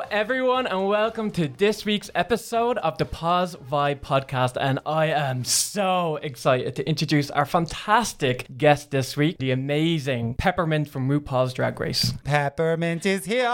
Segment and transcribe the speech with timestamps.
[0.00, 4.56] Hello, everyone, and welcome to this week's episode of the Poz Vibe podcast.
[4.58, 10.88] And I am so excited to introduce our fantastic guest this week, the amazing Peppermint
[10.88, 12.14] from RuPaul's Drag Race.
[12.24, 13.42] Peppermint is here.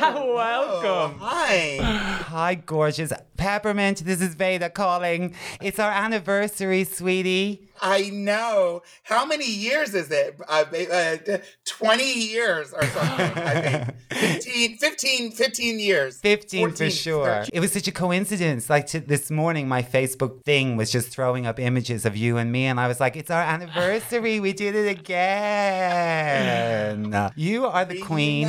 [0.00, 1.18] welcome.
[1.20, 1.76] Hi.
[1.76, 4.06] Hi, gorgeous Peppermint.
[4.06, 5.34] This is Veda calling.
[5.60, 7.68] It's our anniversary, sweetie.
[7.80, 8.82] I know.
[9.04, 10.38] How many years is it?
[10.48, 13.96] Uh, uh, 20 years or something, I think.
[14.46, 16.20] 15, 15, 15 years.
[16.20, 17.26] 15 for sure.
[17.26, 17.50] 13.
[17.52, 18.70] It was such a coincidence.
[18.70, 22.52] Like t- this morning, my Facebook thing was just throwing up images of you and
[22.52, 24.40] me, and I was like, it's our anniversary.
[24.40, 27.32] we did it again.
[27.36, 28.48] You are the queen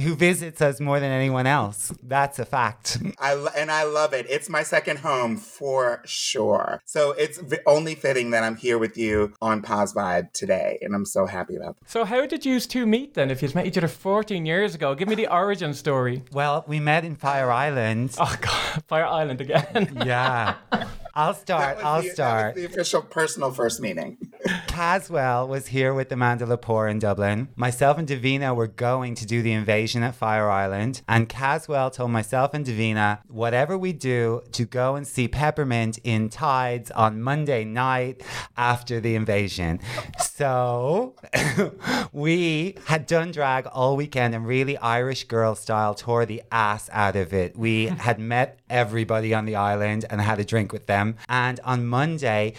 [0.00, 1.92] who visits us more than anyone else.
[2.02, 2.98] That's a fact.
[3.18, 4.26] I and I love it.
[4.28, 6.80] It's my second home for sure.
[6.84, 11.04] So it's only fitting that I'm here with you on Poz Vibe today, and I'm
[11.06, 11.90] so happy about that.
[11.90, 13.30] So, how did you two meet then?
[13.30, 16.22] If you met each other 14 years ago, give me the origin story.
[16.32, 18.14] Well, we met in Fire Island.
[18.18, 20.02] Oh, God, Fire Island again.
[20.04, 20.56] Yeah.
[21.16, 21.78] I'll start.
[21.82, 22.54] I'll the- start.
[22.56, 24.18] the official personal first meeting.
[24.66, 27.48] Cazwell was here with Amanda Lepore in Dublin.
[27.56, 32.10] Myself and Davina were going to do the invasion at Fire Island, and Cazwell told
[32.10, 37.64] myself and Davina, whatever we do, to go and see Peppermint in Tides on Monday
[37.64, 38.22] night
[38.56, 39.80] after the invasion.
[40.20, 41.14] So
[42.12, 47.16] we had done drag all weekend and really Irish girl style tore the ass out
[47.16, 47.56] of it.
[47.56, 51.03] We had met everybody on the island and had a drink with them.
[51.28, 52.54] And on Monday,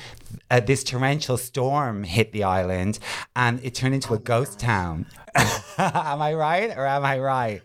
[0.50, 3.00] uh, this torrential storm hit the island
[3.36, 5.06] and it turned into a ghost town.
[5.78, 7.62] am I right or am I right?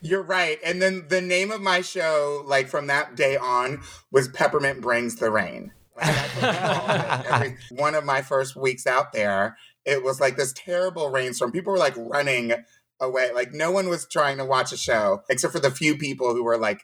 [0.00, 0.58] You're right.
[0.64, 5.16] And then the name of my show, like from that day on, was Peppermint Brings
[5.16, 5.72] the Rain.
[5.96, 7.26] Like, that's what we called it.
[7.32, 11.50] Every- one of my first weeks out there, it was like this terrible rainstorm.
[11.52, 12.52] People were like running
[13.00, 13.32] away.
[13.32, 16.44] Like no one was trying to watch a show except for the few people who
[16.44, 16.82] were like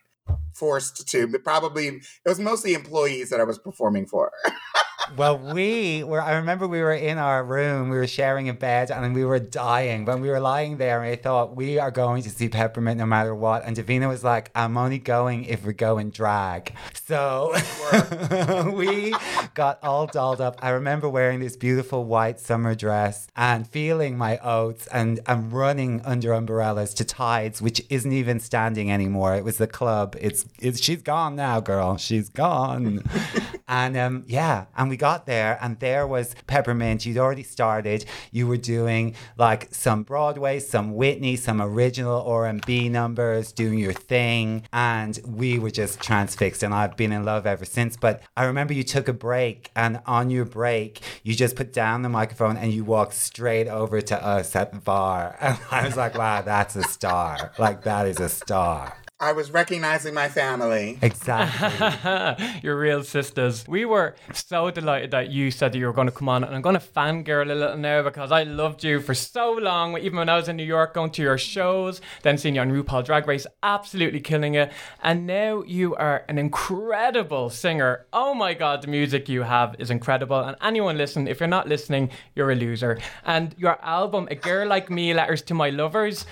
[0.54, 1.26] forced to.
[1.26, 4.32] But probably it was mostly employees that I was performing for.
[5.16, 8.90] Well, we were, I remember we were in our room, we were sharing a bed
[8.90, 10.04] and we were dying.
[10.04, 13.06] When we were lying there, and I thought, we are going to see Peppermint no
[13.06, 13.64] matter what.
[13.64, 16.74] And Davina was like, I'm only going if we go in drag.
[17.04, 17.54] So
[18.74, 19.14] we
[19.54, 20.56] got all dolled up.
[20.62, 26.02] I remember wearing this beautiful white summer dress and feeling my oats and, and running
[26.04, 29.36] under umbrellas to Tides, which isn't even standing anymore.
[29.36, 30.16] It was the club.
[30.20, 31.98] It's, it's she's gone now, girl.
[31.98, 33.04] She's gone.
[33.66, 37.06] and um, yeah, and we got there, and there was Peppermint.
[37.06, 38.04] You'd already started.
[38.30, 43.78] You were doing like some Broadway, some Whitney, some original R and B numbers, doing
[43.78, 46.62] your thing, and we were just transfixed.
[46.62, 47.96] And I've been in love ever since.
[47.96, 52.02] But I remember you took a break, and on your break, you just put down
[52.02, 55.96] the microphone and you walked straight over to us at the bar, and I was
[55.96, 57.52] like, wow, that's a star.
[57.58, 58.96] Like that is a star.
[59.24, 60.98] I was recognizing my family.
[61.00, 62.60] Exactly.
[62.62, 63.66] You're real sisters.
[63.66, 66.54] We were so delighted that you said that you were going to come on, and
[66.54, 69.96] I'm going to fangirl a little now because I loved you for so long.
[69.96, 72.70] Even when I was in New York, going to your shows, then seeing you on
[72.70, 74.70] RuPaul Drag Race, absolutely killing it.
[75.02, 78.04] And now you are an incredible singer.
[78.12, 80.38] Oh my God, the music you have is incredible.
[80.38, 82.98] And anyone listen, if you're not listening, you're a loser.
[83.24, 86.26] And your album, A Girl Like Me, Letters to My Lovers,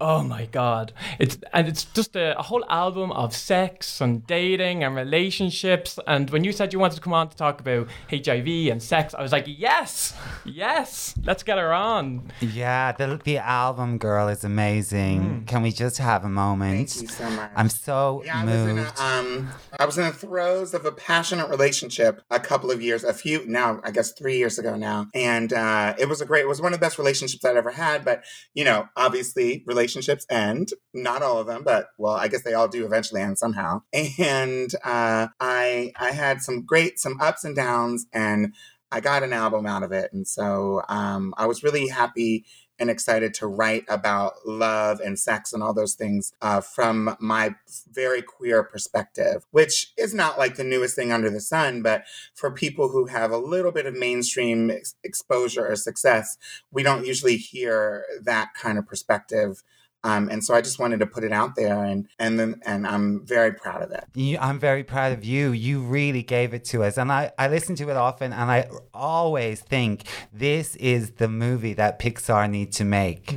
[0.00, 4.84] oh my God, it's and it's just a, a whole album of sex and dating
[4.84, 5.98] and relationships.
[6.06, 9.12] And when you said you wanted to come on to talk about HIV and sex,
[9.14, 12.30] I was like, yes, yes, let's get her on.
[12.40, 15.44] Yeah, the, the album girl is amazing.
[15.46, 16.90] Can we just have a moment?
[16.90, 17.50] Thank you so much.
[17.56, 18.98] I'm so Yeah, I was in moved.
[18.98, 23.04] a, um, I was in the throes of a passionate relationship a couple of years,
[23.04, 26.42] a few now, I guess three years ago now, and uh, it was a great.
[26.42, 28.04] It was one of the best relationships I'd ever had.
[28.04, 28.24] But
[28.54, 30.70] you know, obviously, relationships end.
[30.94, 33.82] Not all of them, but well, I guess they all do eventually and somehow.
[34.18, 38.54] And uh, I, I had some great, some ups and downs, and
[38.90, 42.44] I got an album out of it, and so um, I was really happy
[42.78, 47.54] and excited to write about love and sex and all those things uh, from my
[47.90, 52.04] very queer perspective, which is not like the newest thing under the sun, but
[52.34, 56.36] for people who have a little bit of mainstream ex- exposure or success,
[56.70, 59.62] we don't usually hear that kind of perspective.
[60.04, 62.86] Um, and so I just wanted to put it out there, and and then and
[62.86, 64.04] I'm very proud of it.
[64.14, 65.50] You, I'm very proud of you.
[65.50, 66.96] You really gave it to us.
[66.98, 71.72] And I, I listen to it often and I always think this is the movie
[71.74, 73.34] that Pixar need to make.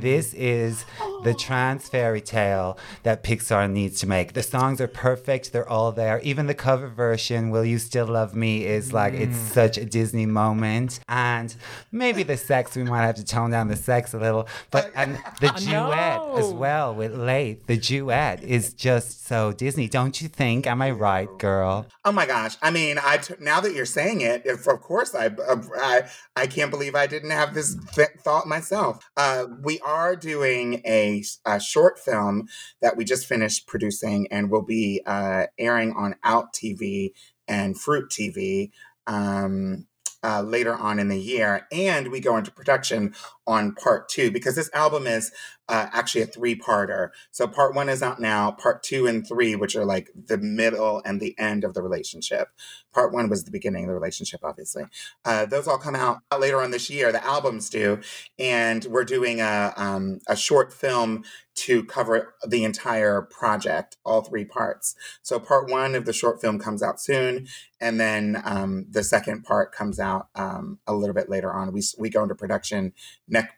[0.00, 0.84] This is
[1.22, 4.32] the trans fairy tale that Pixar needs to make.
[4.34, 6.20] The songs are perfect, they're all there.
[6.20, 9.52] Even the cover version, Will You Still Love Me, is like, it's Mm.
[9.52, 11.00] such a Disney moment.
[11.08, 11.54] And
[11.92, 14.46] maybe the sex, we might have to tone down the sex a little.
[14.70, 15.58] But, and the I
[15.94, 20.66] duet as well with Leith, the duet is just so Disney, don't you think?
[20.66, 21.86] Am I right, girl?
[22.04, 22.56] Oh my gosh!
[22.62, 26.02] I mean, I t- now that you're saying it, if, of course I, uh, I
[26.36, 29.04] I can't believe I didn't have this th- thought myself.
[29.16, 32.48] Uh, we are doing a, a short film
[32.80, 37.12] that we just finished producing and will be uh, airing on Out TV
[37.48, 38.70] and Fruit TV.
[39.06, 39.86] Um,
[40.24, 43.14] uh, later on in the year, and we go into production
[43.46, 45.30] on part two because this album is
[45.68, 47.10] uh, actually a three-parter.
[47.30, 48.50] So part one is out now.
[48.50, 52.48] Part two and three, which are like the middle and the end of the relationship.
[52.92, 54.84] Part one was the beginning of the relationship, obviously.
[55.24, 57.10] Uh, those all come out later on this year.
[57.10, 58.00] The albums do,
[58.38, 61.24] and we're doing a um, a short film
[61.54, 64.94] to cover the entire project, all three parts.
[65.22, 67.46] So part one of the short film comes out soon,
[67.80, 71.72] and then um, the second part comes out um, a little bit later on.
[71.72, 72.92] We we go into production
[73.28, 73.54] next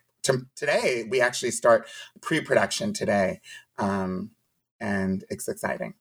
[0.54, 1.04] today.
[1.08, 1.86] We actually start
[2.20, 3.40] pre-production today,
[3.78, 4.30] um,
[4.80, 5.94] and it's exciting.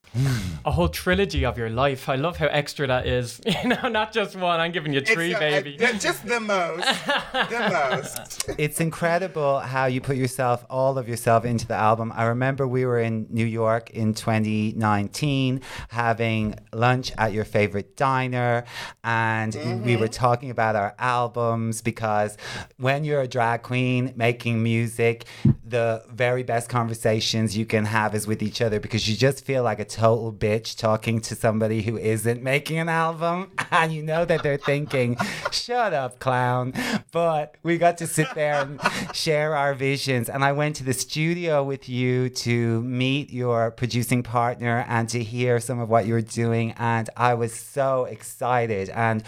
[0.66, 2.10] A whole trilogy of your life.
[2.10, 3.42] I love how extra that is.
[3.64, 4.60] You know, not just one.
[4.60, 5.78] I'm giving you three, It's, baby.
[5.84, 6.86] uh, just the most,
[7.34, 8.50] the most.
[8.60, 12.12] it's incredible how you put yourself, all of yourself, into the album.
[12.16, 18.66] I remember we were in New York in 2019 having lunch at your favorite diner,
[19.04, 22.38] and we were talking about our albums because
[22.78, 25.26] when you're a drag queen making music,
[25.68, 29.64] the very best conversations you can have is with each other because you just feel
[29.64, 34.26] like a total bitch talking to somebody who isn't making an album, and you know
[34.26, 35.18] that they're thinking,
[35.52, 36.74] "Shut up, clown."
[37.12, 38.80] But we got to sit there and
[39.14, 40.30] share our visions.
[40.30, 45.24] And I went to the studio with you to meet your producing partner and to
[45.24, 46.74] hear some of what you were doing.
[46.78, 48.90] And I was so excited.
[48.90, 49.24] And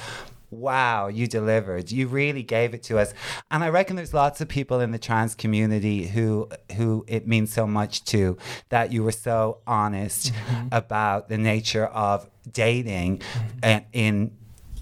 [0.49, 1.91] wow, you delivered.
[1.91, 3.13] You really gave it to us.
[3.51, 7.51] And I reckon there's lots of people in the trans community who who it means
[7.51, 8.37] so much to
[8.69, 10.67] that you were so honest mm-hmm.
[10.71, 13.59] about the nature of dating mm-hmm.
[13.63, 14.31] and in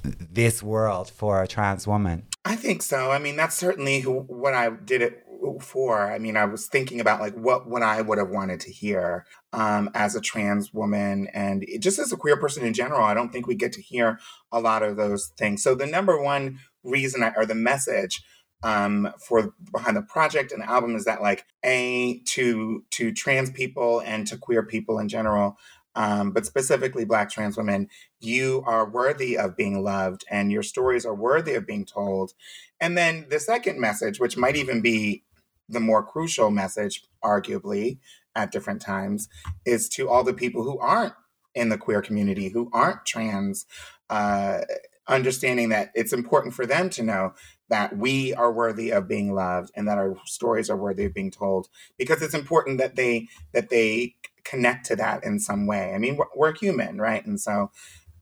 [0.03, 2.23] this world for a trans woman.
[2.44, 3.12] I think so.
[3.12, 5.25] I mean, that's certainly who, what I did it
[5.62, 6.12] for.
[6.12, 9.25] I mean, I was thinking about like what what I would have wanted to hear
[9.56, 13.06] um, as a trans woman, and just as a queer person in general.
[13.06, 14.19] I don't think we get to hear
[14.52, 15.63] a lot of those things.
[15.63, 18.22] So the number one reason I, or the message
[18.63, 23.50] um, for behind the project and the album is that like a to to trans
[23.50, 25.58] people and to queer people in general.
[25.98, 27.88] Um, but specifically black trans women,
[28.19, 32.34] you are worthy of being loved and your stories are worthy of being told.
[32.81, 35.24] And then the second message, which might even be
[35.69, 38.00] the more crucial message, arguably,
[38.36, 39.30] at different times,
[39.66, 41.14] is to all the people who aren't
[41.54, 43.66] in the queer community, who aren't trans,
[44.10, 44.60] uh,
[45.08, 47.34] understanding that it's important for them to know
[47.70, 51.32] that we are worthy of being loved and that our stories are worthy of being
[51.32, 51.68] told
[51.98, 55.94] because it's important that they that they connect to that in some way.
[55.94, 57.26] I mean we're, we're human right?
[57.26, 57.72] And so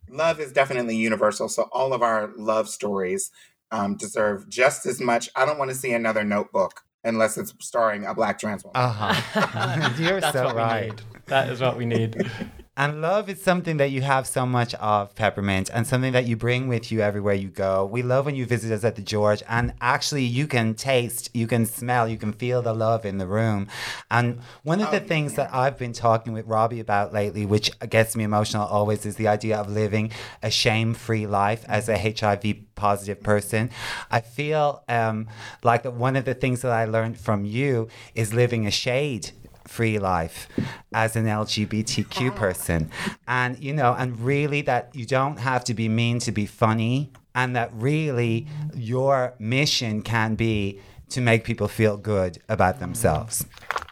[0.10, 1.50] love is definitely universal.
[1.50, 3.32] So all of our love stories
[3.72, 5.30] um, deserve just as much.
[5.36, 9.90] I don't want to see another notebook unless it's starring a black trans woman Uh-huh.
[9.98, 10.84] You're That's so what right.
[10.84, 11.02] we need.
[11.28, 12.30] That is what we need.
[12.76, 16.36] And love is something that you have so much of, Peppermint, and something that you
[16.36, 17.86] bring with you everywhere you go.
[17.86, 21.46] We love when you visit us at the George, and actually, you can taste, you
[21.46, 23.68] can smell, you can feel the love in the room.
[24.10, 28.16] And one of the things that I've been talking with Robbie about lately, which gets
[28.16, 30.10] me emotional always, is the idea of living
[30.42, 33.70] a shame free life as a HIV positive person.
[34.10, 35.28] I feel um,
[35.64, 39.30] like that one of the things that I learned from you is living a shade
[39.74, 40.48] free life
[40.94, 42.92] as an LGBTQ person.
[43.28, 47.12] And, you know, and really that you don't have to be mean to be funny,
[47.34, 53.46] and that really your mission can be to make people feel good about themselves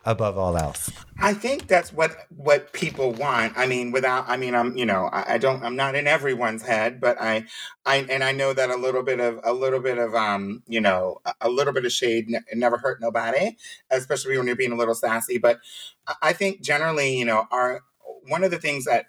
[0.06, 0.90] above all else.
[1.20, 3.54] I think that's what what people want.
[3.56, 6.64] I mean, without I mean, I'm you know I, I don't I'm not in everyone's
[6.64, 7.46] head, but I
[7.86, 10.82] I and I know that a little bit of a little bit of um you
[10.82, 13.56] know a, a little bit of shade ne- never hurt nobody,
[13.92, 15.38] especially when you're being a little sassy.
[15.38, 15.60] But
[16.08, 17.82] I- I think generally you know our
[18.28, 19.06] one of the things that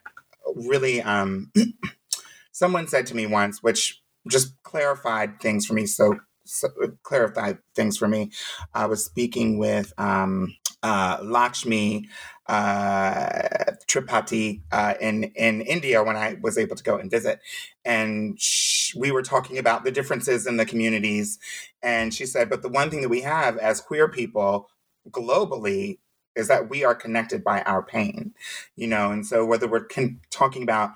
[0.55, 1.51] really um
[2.53, 5.87] someone said to me once, which just clarified things for me.
[5.87, 6.19] So,
[6.53, 6.69] so
[7.03, 8.31] clarified things for me.
[8.75, 12.09] I was speaking with um, uh, Lakshmi
[12.49, 13.49] uh,
[13.89, 17.41] Tripathi uh, in in India when I was able to go and visit,
[17.85, 21.39] and sh- we were talking about the differences in the communities,
[21.83, 24.69] and she said, "But the one thing that we have as queer people
[25.11, 25.99] globally."
[26.37, 28.33] is that we are connected by our pain,
[28.77, 30.93] you know, and so whether we're con- talking about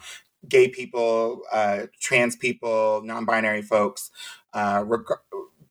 [0.48, 4.10] gay people, uh, trans people, non-binary folks,
[4.54, 5.04] uh, reg-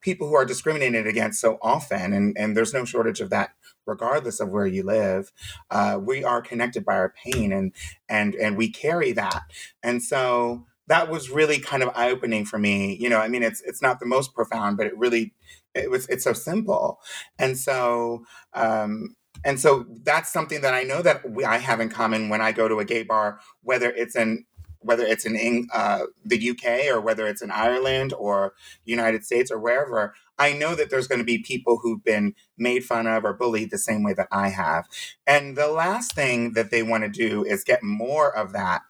[0.06, 3.50] people who are discriminated against so often, and, and there's no shortage of that
[3.86, 5.26] regardless of where you live
[5.70, 7.72] uh, we are connected by our pain and
[8.08, 9.42] and and we carry that.
[9.82, 12.96] And so that was really kind of eye-opening for me.
[13.00, 15.34] You know i mean it's it's not the most profound but it really
[15.74, 17.00] it was it's so simple.
[17.38, 21.90] And so um and so that's something that i know that we, i have in
[21.90, 24.44] common when i go to a gay bar whether it's in
[24.86, 29.58] whether it's in uh, the UK or whether it's in Ireland or United States or
[29.58, 33.32] wherever, I know that there's going to be people who've been made fun of or
[33.32, 34.86] bullied the same way that I have.
[35.26, 38.82] And the last thing that they want to do is get more of that,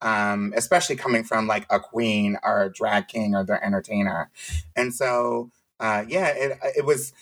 [0.00, 4.30] um, especially coming from like a queen or a drag king or their entertainer.
[4.74, 7.12] And so, uh, yeah, it, it was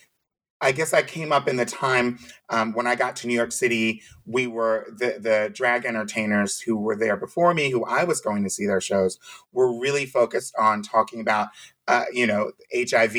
[0.62, 3.50] I guess I came up in the time um, when I got to New York
[3.50, 4.00] City.
[4.24, 8.44] We were the the drag entertainers who were there before me, who I was going
[8.44, 9.18] to see their shows,
[9.52, 11.48] were really focused on talking about,
[11.88, 13.16] uh, you know, HIV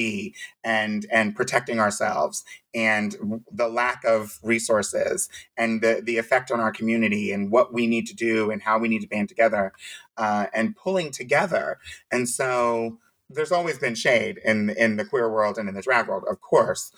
[0.64, 6.72] and and protecting ourselves and the lack of resources and the the effect on our
[6.72, 9.74] community and what we need to do and how we need to band together
[10.18, 11.80] uh, and pulling together.
[12.10, 16.08] And so there's always been shade in in the queer world and in the drag
[16.08, 16.92] world, of course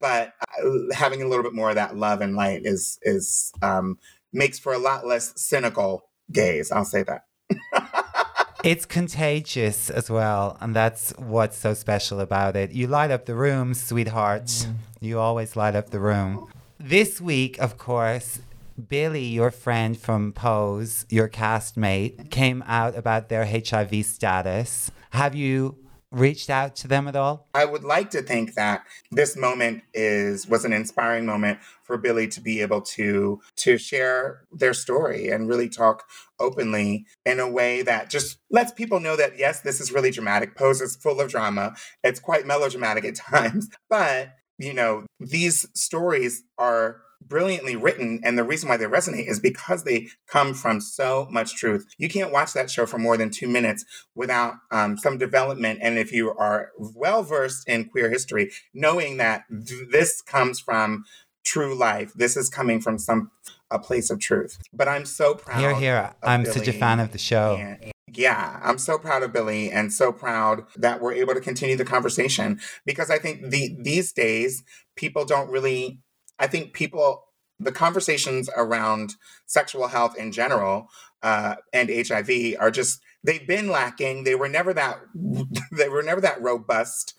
[0.00, 3.98] but uh, having a little bit more of that love and light is is um,
[4.32, 6.72] makes for a lot less cynical gaze.
[6.72, 7.24] I'll say that.
[8.64, 12.72] it's contagious as well, and that's what's so special about it.
[12.72, 14.46] You light up the room, sweetheart.
[14.46, 14.74] Mm.
[15.00, 16.48] You always light up the room.
[16.78, 18.40] This week, of course,
[18.88, 24.90] Billy, your friend from Pose, your castmate, came out about their HIV status.
[25.10, 25.76] Have you
[26.10, 27.48] reached out to them at all?
[27.54, 32.28] I would like to think that this moment is was an inspiring moment for Billy
[32.28, 36.04] to be able to to share their story and really talk
[36.38, 40.56] openly in a way that just lets people know that yes, this is really dramatic.
[40.56, 41.74] Pose is full of drama.
[42.02, 48.44] It's quite melodramatic at times, but you know, these stories are brilliantly written and the
[48.44, 51.86] reason why they resonate is because they come from so much truth.
[51.98, 53.84] You can't watch that show for more than two minutes
[54.14, 59.44] without um, some development and if you are well versed in queer history knowing that
[59.50, 61.04] th- this comes from
[61.44, 63.30] true life this is coming from some
[63.70, 64.58] a place of truth.
[64.72, 66.54] But i'm so proud here here i'm Billy.
[66.54, 67.56] such a fan of the show.
[67.56, 71.76] And, yeah, I'm so proud of Billy and so proud that we're able to continue
[71.76, 74.64] the conversation because I think the these days
[74.96, 76.00] people don't really
[76.40, 77.26] I think people,
[77.60, 79.16] the conversations around
[79.46, 80.88] sexual health in general
[81.22, 84.24] uh, and HIV are just they've been lacking.
[84.24, 85.00] They were never that
[85.72, 87.14] they were never that robust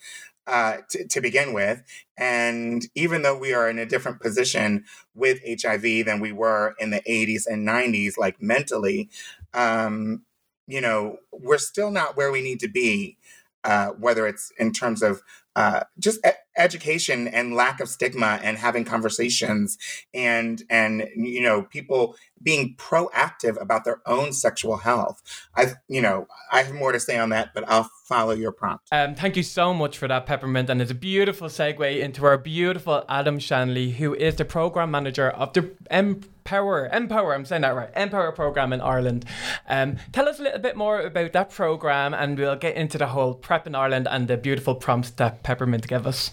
[0.48, 1.84] uh, to, to begin with.
[2.18, 4.86] And even though we are in a different position
[5.16, 9.10] with HIV than we were in the 80s and 90s, like mentally,
[9.54, 10.24] um,
[10.68, 13.18] you know, we're still not where we need to be.
[13.64, 15.22] Uh, whether it's in terms of
[15.56, 19.78] uh, just e- education and lack of stigma and having conversations
[20.14, 25.22] and and you know people being proactive about their own sexual health
[25.56, 28.86] i you know i have more to say on that but i'll follow your prompt
[28.92, 32.38] um, thank you so much for that peppermint and it's a beautiful segue into our
[32.38, 37.62] beautiful adam shanley who is the program manager of the M- Empower, Empower, I'm saying
[37.62, 39.26] that right, Empower program in Ireland.
[39.70, 43.08] Um, tell us a little bit more about that program and we'll get into the
[43.08, 46.32] whole prep in Ireland and the beautiful prompts that Peppermint gave us.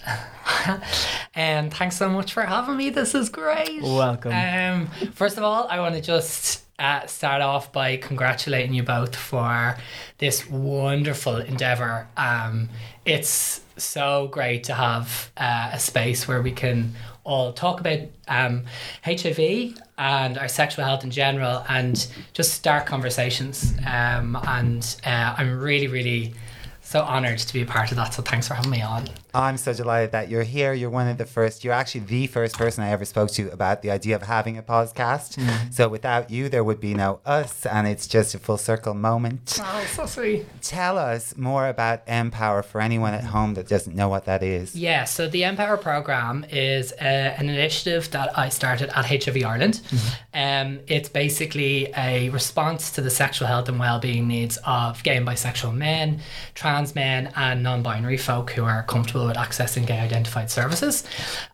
[1.34, 2.90] and thanks so much for having me.
[2.90, 3.82] This is great.
[3.82, 4.32] Welcome.
[4.32, 9.16] Um, first of all, I want to just uh, start off by congratulating you both
[9.16, 9.76] for
[10.18, 12.06] this wonderful endeavor.
[12.16, 12.68] Um,
[13.04, 18.64] it's so great to have uh, a space where we can all talk about um,
[19.04, 23.74] HIV and our sexual health in general and just start conversations.
[23.86, 26.34] Um, and uh, I'm really, really
[26.80, 28.14] so honored to be a part of that.
[28.14, 29.08] So thanks for having me on.
[29.34, 30.72] I'm so delighted that you're here.
[30.72, 33.82] You're one of the first, you're actually the first person I ever spoke to about
[33.82, 35.36] the idea of having a podcast.
[35.36, 35.72] Mm.
[35.72, 39.58] So without you, there would be no us, and it's just a full circle moment.
[39.62, 40.46] Oh, so sweet.
[40.62, 44.74] Tell us more about Empower for anyone at home that doesn't know what that is.
[44.74, 49.80] Yeah, so the Empower program is uh, an initiative that I started at HIV Ireland.
[49.88, 50.08] Mm-hmm.
[50.34, 55.26] Um, it's basically a response to the sexual health and well-being needs of gay and
[55.26, 56.20] bisexual men,
[56.54, 61.04] trans men, and non-binary folk who are comfortable with accessing gay identified services.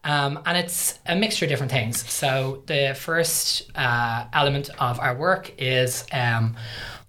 [0.05, 2.09] Um, and it's a mixture of different things.
[2.11, 6.57] So the first uh, element of our work is um,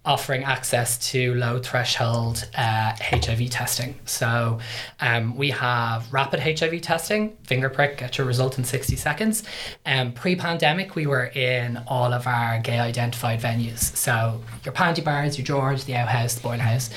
[0.06, 3.96] offering access to low threshold uh, HIV testing.
[4.04, 4.58] So
[5.00, 9.42] um, we have rapid HIV testing, finger prick, get your result in 60 seconds.
[9.84, 13.78] Um, Pre pandemic, we were in all of our gay identified venues.
[13.96, 16.90] So your Pantibars, your George, the outhouse, the boiler house.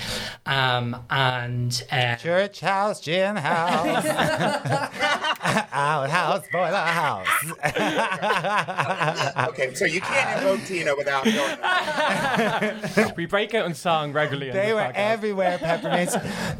[0.45, 4.05] Um, and uh, Church house, gin house,
[5.71, 7.27] outhouse, boiler house.
[9.49, 11.35] Okay, so you can't invoke Tina without going.
[13.17, 14.51] we break out in song regularly.
[14.51, 14.93] They were podcast.
[14.95, 16.15] everywhere, peppermints,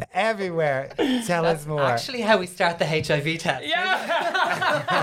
[0.14, 0.92] everywhere.
[1.26, 1.82] Tell us more.
[1.82, 3.66] actually how we start the HIV test.
[3.66, 4.96] Yeah.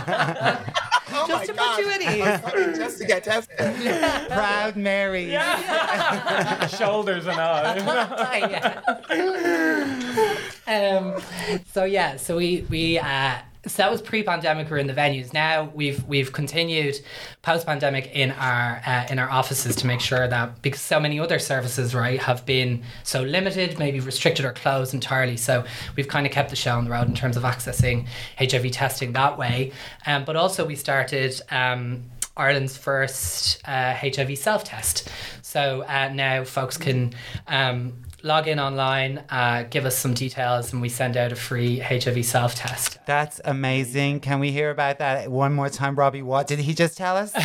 [1.18, 2.76] Oh Just my to put you at ease.
[2.76, 3.56] Just to get tested.
[4.28, 5.30] Proud Mary.
[5.30, 6.66] Yeah.
[6.66, 7.64] Shoulders and all.
[10.66, 11.14] um,
[11.72, 13.36] so yeah, so we we uh,
[13.66, 14.70] so that was pre-pandemic.
[14.70, 15.32] We're in the venues.
[15.32, 16.96] Now we've we've continued
[17.42, 21.38] post-pandemic in our uh, in our offices to make sure that because so many other
[21.38, 25.36] services right have been so limited, maybe restricted or closed entirely.
[25.36, 25.64] So
[25.96, 28.06] we've kind of kept the show on the road in terms of accessing
[28.38, 29.72] HIV testing that way.
[30.06, 31.40] Um, but also we started.
[31.50, 35.08] Um, Ireland's first uh, HIV self test.
[35.40, 37.14] So uh, now folks can
[37.46, 41.78] um, log in online, uh, give us some details, and we send out a free
[41.78, 42.98] HIV self test.
[43.06, 44.20] That's amazing.
[44.20, 46.22] Can we hear about that one more time, Robbie?
[46.22, 47.32] What did he just tell us?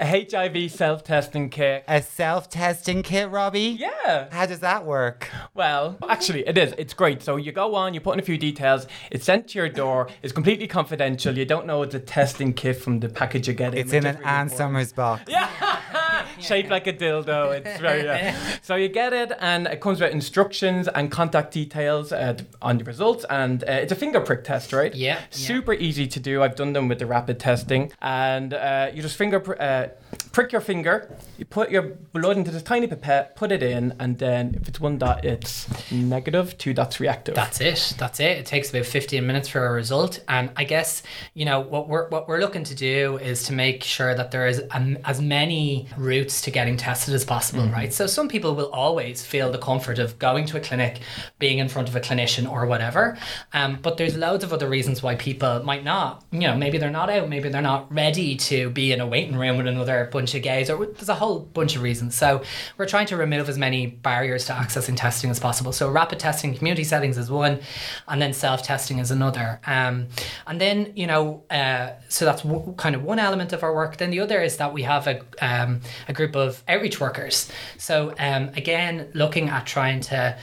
[0.00, 1.84] A HIV self-testing kit.
[1.86, 3.78] A self-testing kit, Robbie?
[3.78, 4.28] Yeah.
[4.32, 5.28] How does that work?
[5.54, 6.74] Well, actually, it is.
[6.78, 7.22] It's great.
[7.22, 8.86] So you go on, you put in a few details.
[9.10, 10.08] It's sent to your door.
[10.22, 11.36] It's completely confidential.
[11.36, 13.74] You don't know it's a testing kit from the package you get.
[13.74, 14.58] It's in an really Ann important.
[14.58, 15.30] Summers box.
[16.42, 17.52] shaped like a dildo.
[17.64, 18.36] It's very yeah.
[18.62, 22.84] So you get it, and it comes with instructions and contact details uh, on the
[22.84, 24.94] results, and uh, it's a finger prick test, right?
[24.94, 25.26] Yeah, yeah.
[25.30, 26.42] Super easy to do.
[26.42, 29.88] I've done them with the rapid testing, and uh, you just finger pr- uh,
[30.32, 31.16] prick your finger.
[31.38, 34.80] You put your blood into this tiny pipette, put it in, and then if it's
[34.80, 36.56] one dot, it's negative.
[36.58, 37.34] Two dots reactive.
[37.34, 37.94] That's it.
[37.98, 38.38] That's it.
[38.38, 40.22] It takes about 15 minutes for a result.
[40.28, 41.02] And I guess,
[41.34, 44.46] you know, what we're what we're looking to do is to make sure that there
[44.46, 47.92] is um, as many routes to getting tested as possible, right?
[47.92, 51.00] So some people will always feel the comfort of going to a clinic,
[51.38, 53.18] being in front of a clinician or whatever.
[53.52, 56.90] Um, but there's loads of other reasons why people might not, you know, maybe they're
[56.90, 60.34] not out, maybe they're not ready to be in a waiting room with another bunch
[60.34, 62.14] of gays, or there's a whole bunch of reasons.
[62.14, 62.42] So
[62.76, 65.72] we're trying to remove as many barriers to accessing testing as possible.
[65.72, 67.60] So rapid testing, community settings is one,
[68.08, 69.60] and then self testing is another.
[69.66, 70.08] Um,
[70.46, 73.96] and then you know, uh, so that's w- kind of one element of our work.
[73.96, 77.50] Then the other is that we have a um, a group of outreach workers.
[77.78, 80.36] So um, again, looking at trying to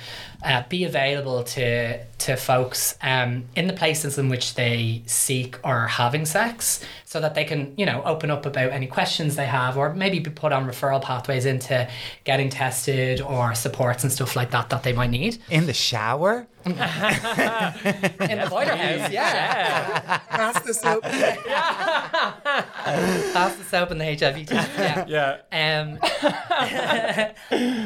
[0.44, 5.76] uh, be available to to folks um, in the places in which they seek or
[5.76, 9.46] are having sex, so that they can you know open up about any questions they
[9.46, 11.88] have, or maybe be put on referral pathways into
[12.24, 16.48] getting tested or supports and stuff like that that they might need In the shower?
[16.68, 19.10] in the boiler house.
[19.12, 21.04] Yeah, Pass the soap.
[23.34, 25.08] pass the soap and the HIV test.
[25.08, 25.38] Yeah.
[25.52, 25.80] yeah.
[25.80, 25.98] Um,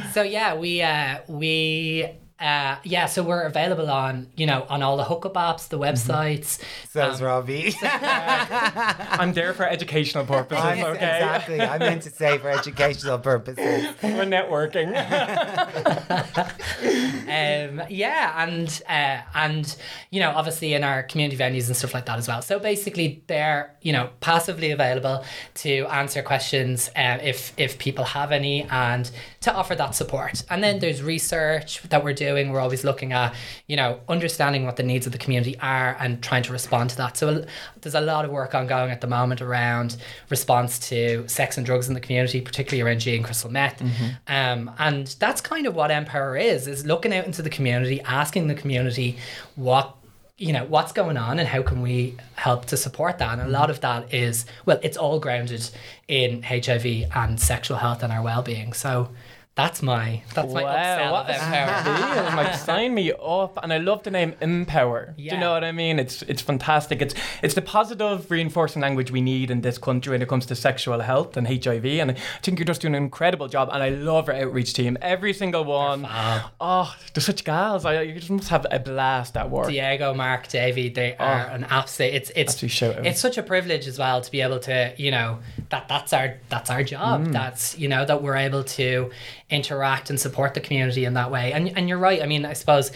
[0.14, 2.10] so yeah, we uh, we
[2.42, 6.60] uh, yeah, so we're available on you know on all the hookup apps, the websites.
[6.90, 7.76] Says Robbie.
[7.84, 10.64] I'm there for educational purposes.
[10.64, 11.18] I'm- okay.
[11.22, 11.62] Exactly.
[11.62, 13.94] I meant to say for educational purposes.
[14.02, 14.88] We're networking.
[17.72, 19.76] um, yeah, and uh, and
[20.10, 22.42] you know, obviously in our community venues and stuff like that as well.
[22.42, 25.24] So basically, they're you know passively available
[25.56, 30.44] to answer questions uh, if if people have any, and to offer that support.
[30.50, 32.31] And then there's research that we're doing.
[32.34, 33.34] We're always looking at
[33.68, 36.98] you know understanding what the needs of the community are and trying to respond to
[36.98, 37.18] that.
[37.18, 37.46] So
[37.82, 39.98] there's a lot of work ongoing at the moment around
[40.30, 43.82] response to sex and drugs in the community, particularly around G and crystal meth.
[44.28, 48.48] Um, and that's kind of what Empower is: is looking out into the community, asking
[48.48, 49.18] the community
[49.56, 49.96] what
[50.42, 53.48] you know what's going on and how can we help to support that and a
[53.48, 55.70] lot of that is well it's all grounded
[56.08, 59.10] in hiv and sexual health and our well-being so
[59.54, 62.38] that's my that's my upsell what of a empower deal.
[62.42, 63.60] Like, sign me up.
[63.62, 65.14] And I love the name Empower.
[65.18, 65.32] Yeah.
[65.32, 66.00] Do you know what I mean?
[66.00, 67.02] It's it's fantastic.
[67.02, 70.56] It's it's the positive reinforcing language we need in this country when it comes to
[70.56, 71.86] sexual health and HIV.
[71.86, 73.70] And I think you're just doing an incredible job.
[73.74, 74.98] And I love our outreach team.
[75.02, 76.08] Every single one.
[76.62, 77.84] Oh, they're such gals.
[77.84, 79.68] I, you just must have a blast at work.
[79.68, 82.14] Diego, Mark, Davey, they are an absolute.
[82.14, 85.40] It's it's Absolute it's such a privilege as well to be able to you know
[85.70, 87.28] that that's our that's our job.
[87.28, 87.34] Mm.
[87.34, 89.12] That's you know that we're able to
[89.52, 91.54] interact and support the community in that way.
[91.54, 92.22] And and you're right.
[92.22, 92.92] I mean, I suppose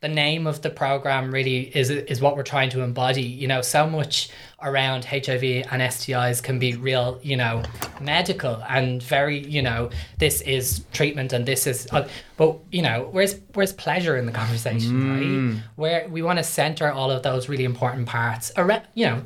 [0.00, 3.22] the name of the program really is is what we're trying to embody.
[3.22, 4.30] You know, so much
[4.62, 7.62] around HIV and STIs can be real, you know,
[8.00, 13.08] medical and very, you know, this is treatment and this is, uh, but you know,
[13.10, 15.54] where's where's pleasure in the conversation, mm.
[15.54, 15.62] right?
[15.76, 19.22] Where we want to center all of those really important parts around, you know,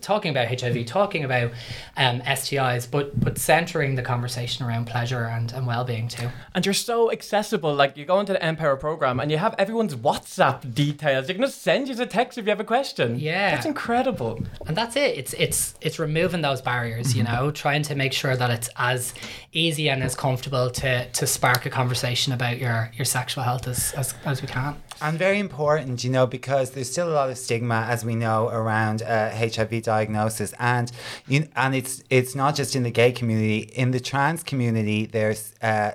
[0.00, 1.52] talking about HIV, talking about
[1.96, 6.28] um, STIs, but but centering the conversation around pleasure and, and well being too.
[6.54, 7.74] And you're so accessible.
[7.74, 11.28] Like you go into the Empower program and you have everyone's WhatsApp details.
[11.28, 13.18] You can just send you a text if you have a question.
[13.18, 14.42] Yeah, that's incredible.
[14.66, 15.18] And that's it.
[15.18, 17.14] It's it's it's removing those barriers.
[17.16, 19.14] You know, trying to make sure that it's as
[19.52, 23.92] easy and as comfortable to to spark a conversation about your your sexual health as
[23.92, 24.76] as, as we can.
[25.00, 28.48] And very important, you know, because there's still a lot of stigma, as we know,
[28.48, 30.90] around uh, HIV diagnosis, and
[31.26, 33.58] you, and it's it's not just in the gay community.
[33.58, 35.92] In the trans community, there's uh,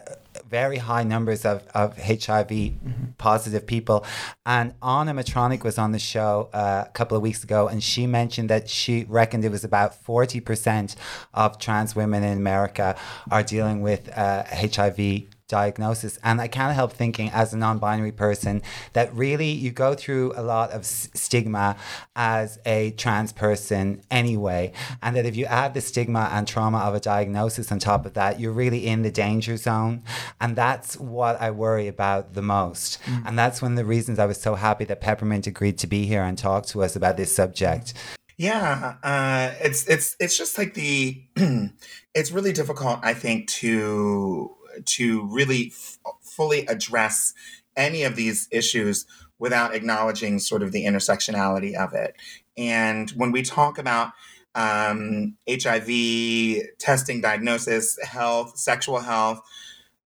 [0.49, 3.11] very high numbers of, of HIV mm-hmm.
[3.17, 4.05] positive people.
[4.45, 8.07] And Ana Matronic was on the show uh, a couple of weeks ago, and she
[8.07, 10.95] mentioned that she reckoned it was about 40%
[11.33, 12.95] of trans women in America
[13.29, 16.17] are dealing with uh, HIV diagnosis.
[16.23, 20.33] And I can't help thinking, as a non binary person, that really you go through
[20.35, 21.75] a lot of s- stigma
[22.15, 24.71] as a trans person anyway.
[25.03, 28.13] And that if you add the stigma and trauma of a diagnosis on top of
[28.13, 30.01] that, you're really in the danger zone.
[30.39, 32.99] And that's what I worry about the most.
[33.03, 33.27] Mm.
[33.27, 36.05] And that's one of the reasons I was so happy that Peppermint agreed to be
[36.05, 37.93] here and talk to us about this subject.
[38.37, 41.21] Yeah, uh, it's it's it's just like the
[42.15, 44.55] it's really difficult, I think, to
[44.85, 47.33] to really f- fully address
[47.75, 49.05] any of these issues
[49.39, 52.15] without acknowledging sort of the intersectionality of it.
[52.57, 54.11] And when we talk about
[54.53, 59.41] um, HIV testing, diagnosis, health, sexual health,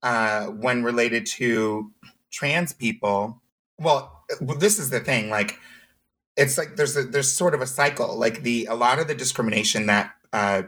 [0.04, 1.91] uh, when related to
[2.32, 3.41] trans people,
[3.80, 5.30] well, this is the thing.
[5.30, 5.60] Like,
[6.38, 8.17] it's like there's a there's sort of a cycle.
[8.17, 10.63] Like the a lot of the discrimination that uh,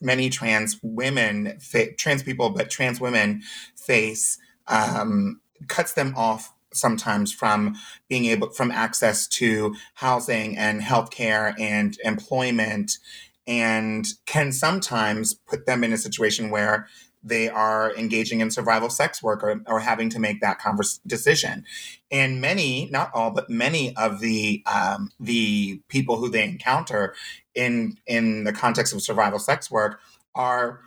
[0.00, 3.42] many trans women, fa- trans people, but trans women
[3.76, 7.74] face um, cuts them off sometimes from
[8.08, 12.98] being able from access to housing and healthcare and employment
[13.46, 16.88] and can sometimes put them in a situation where
[17.22, 21.64] they are engaging in survival sex work or, or having to make that converse decision.
[22.10, 27.14] And many, not all, but many of the um, the people who they encounter
[27.56, 30.00] in in the context of survival sex work
[30.34, 30.80] are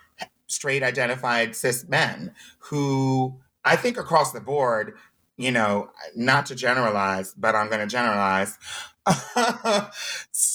[0.47, 4.95] straight identified cis men who I think across the board,
[5.38, 8.58] you know, not to generalize, but I'm going to generalize.
[9.05, 9.89] uh,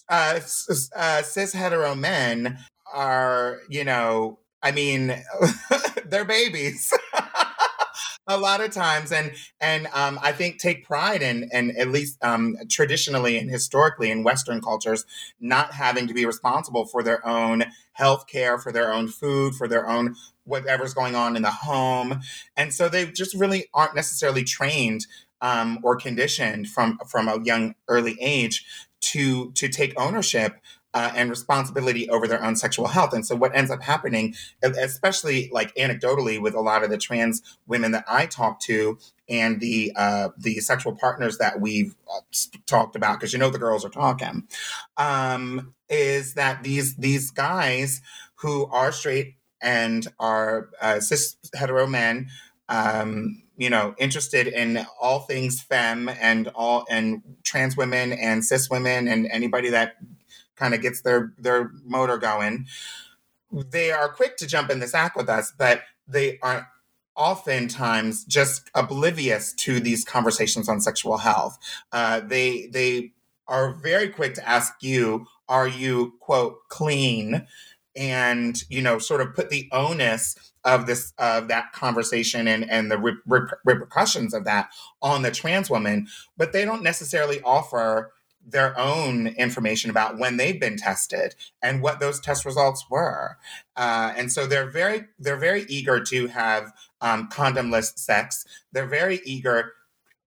[0.09, 2.59] uh, cis hetero men
[2.93, 5.15] are, you know, I mean,
[6.07, 6.93] they're babies.
[8.27, 12.17] a lot of times and and um, i think take pride in and at least
[12.25, 15.05] um, traditionally and historically in western cultures
[15.41, 19.69] not having to be responsible for their own health care for their own food for
[19.69, 22.21] their own whatever's going on in the home.
[22.57, 25.07] And so they just really aren't necessarily trained
[25.41, 28.65] um, or conditioned from from a young early age
[29.01, 30.57] to to take ownership
[30.95, 33.13] uh, and responsibility over their own sexual health.
[33.13, 37.43] And so, what ends up happening, especially like anecdotally, with a lot of the trans
[37.67, 42.21] women that I talk to and the uh, the sexual partners that we've uh,
[42.67, 44.47] talked about, because you know the girls are talking,
[44.97, 48.01] um, is that these these guys
[48.37, 52.29] who are straight and are uh, cis hetero men.
[52.69, 58.69] Um, you know, interested in all things femme and all and trans women and cis
[58.69, 59.95] women and anybody that
[60.57, 62.67] kind of gets their their motor going.
[63.53, 66.69] They are quick to jump in the sack with us, but they are
[67.17, 71.59] oftentimes just oblivious to these conversations on sexual health.
[71.93, 73.13] Uh, they they
[73.47, 77.47] are very quick to ask you, "Are you quote clean?"
[77.97, 82.91] and you know, sort of put the onus of this of that conversation and and
[82.91, 84.71] the re- re- repercussions of that
[85.03, 88.13] on the trans woman, but they don't necessarily offer
[88.47, 93.39] their own information about when they've been tested and what those test results were.
[93.77, 98.45] Uh, and so they're very they're very eager to have um, condomless sex.
[98.73, 99.73] They're very eager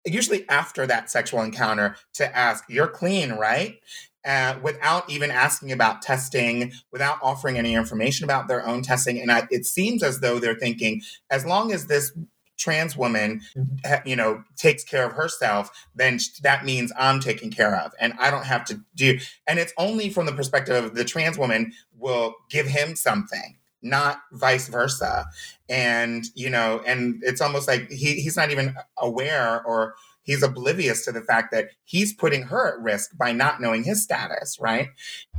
[0.06, 3.80] usually after that sexual encounter to ask you're clean right?
[4.22, 9.18] Uh, without even asking about testing, without offering any information about their own testing.
[9.18, 12.12] And I, it seems as though they're thinking, as long as this
[12.60, 14.08] trans woman, mm-hmm.
[14.08, 18.30] you know, takes care of herself, then that means I'm taken care of and I
[18.30, 19.18] don't have to do.
[19.48, 24.20] And it's only from the perspective of the trans woman will give him something not
[24.32, 25.24] vice versa
[25.70, 31.04] and you know and it's almost like he, he's not even aware or he's oblivious
[31.04, 34.88] to the fact that he's putting her at risk by not knowing his status, right?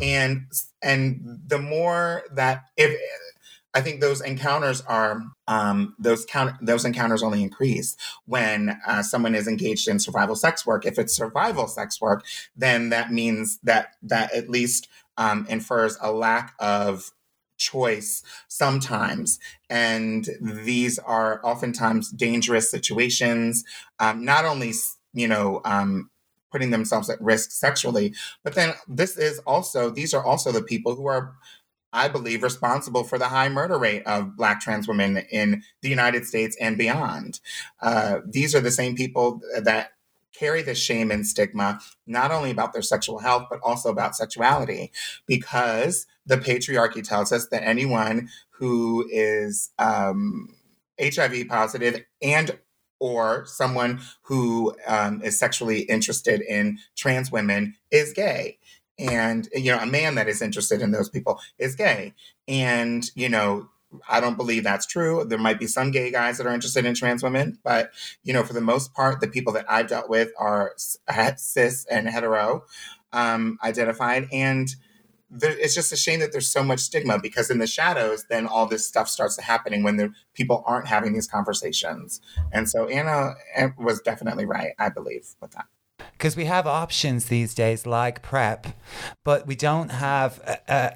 [0.01, 0.47] And
[0.81, 2.99] and the more that if
[3.73, 9.33] I think those encounters are um, those count those encounters only increase when uh, someone
[9.35, 10.85] is engaged in survival sex work.
[10.85, 16.11] If it's survival sex work, then that means that that at least um, infers a
[16.11, 17.11] lack of
[17.57, 19.39] choice sometimes.
[19.69, 23.63] And these are oftentimes dangerous situations,
[23.99, 24.73] um, not only,
[25.13, 26.09] you know, um,
[26.51, 30.95] putting themselves at risk sexually, but then this is also, these are also the people
[30.95, 31.35] who are.
[31.93, 36.25] I believe responsible for the high murder rate of Black trans women in the United
[36.25, 37.39] States and beyond.
[37.81, 39.91] Uh, these are the same people that
[40.33, 44.91] carry the shame and stigma, not only about their sexual health, but also about sexuality,
[45.27, 50.55] because the patriarchy tells us that anyone who is um,
[50.99, 52.57] HIV positive and
[52.99, 58.59] or someone who um, is sexually interested in trans women is gay
[59.01, 62.13] and you know a man that is interested in those people is gay
[62.47, 63.67] and you know
[64.07, 65.25] I don't believe that's true.
[65.25, 67.91] There might be some gay guys that are interested in trans women, but
[68.23, 72.07] you know, for the most part, the people that I've dealt with are cis and
[72.07, 72.63] hetero
[73.11, 74.73] um, identified, and
[75.29, 78.47] there, it's just a shame that there's so much stigma because in the shadows, then
[78.47, 82.21] all this stuff starts to happening when the people aren't having these conversations.
[82.51, 83.35] And so Ana
[83.77, 85.65] was definitely right, I believe, with that
[86.13, 88.67] because we have options these days like PrEP,
[89.23, 90.91] but we don't have a, a,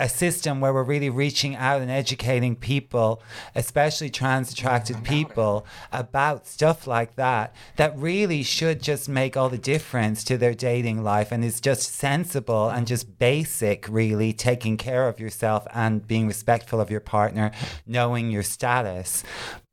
[0.00, 3.22] a system where we're really reaching out and educating people,
[3.54, 9.58] especially trans attracted people, about stuff like that, that really should just make all the
[9.58, 15.06] difference to their dating life and is just sensible and just basic, really, taking care
[15.06, 17.50] of yourself and being respectful of your partner,
[17.86, 19.22] knowing your status.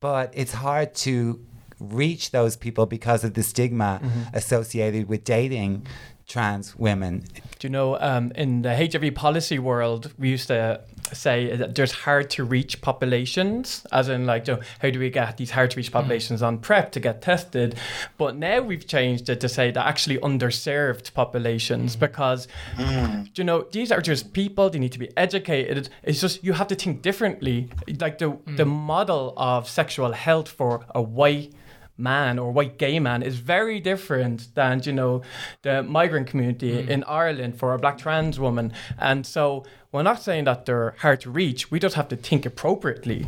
[0.01, 1.39] But it's hard to
[1.79, 4.35] reach those people because of the stigma mm-hmm.
[4.35, 5.85] associated with dating
[6.27, 7.23] trans women.
[7.59, 10.81] Do you know, um, in the HIV policy world, we used to
[11.13, 15.09] say that there's hard to reach populations, as in, like, you know, how do we
[15.09, 15.93] get these hard to reach mm.
[15.93, 16.47] populations mm.
[16.47, 17.75] on PrEP to get tested?
[18.17, 21.99] But now we've changed it to say that actually underserved populations, mm.
[22.01, 23.29] because, mm.
[23.37, 25.87] you know, these are just people, they need to be educated.
[26.03, 27.69] It's just, you have to think differently.
[28.01, 28.67] Like, the, the mm.
[28.67, 31.53] model of sexual health for a white
[31.97, 35.21] man or white gay man is very different than you know
[35.63, 36.87] the migrant community mm.
[36.87, 38.73] in Ireland for a black trans woman.
[38.99, 41.71] And so we're not saying that they're hard to reach.
[41.71, 43.27] We just have to think appropriately